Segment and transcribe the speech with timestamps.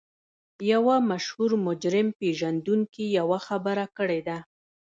[0.71, 4.37] یوه مشهور مجرم پېژندونکي یوه خبره کړې ده